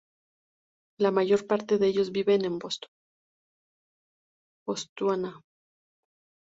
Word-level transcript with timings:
La 0.99 1.11
mayor 1.11 1.45
parte 1.45 1.77
de 1.77 1.85
ellos 1.85 2.11
viven 2.11 2.43
en 2.43 2.57
Botsuana. 4.65 5.39